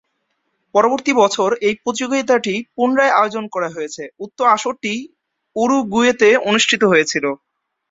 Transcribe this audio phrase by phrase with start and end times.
[0.75, 4.93] পরবর্তী বছর, এই প্রতিযোগিতাটি পুনরায় আয়োজন করা হয়েছে, উক্ত আসরটি
[5.55, 7.25] উরুগুয়েতে অনুষ্ঠিত হয়েছিল।